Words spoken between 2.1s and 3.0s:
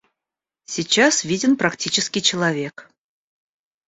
человек.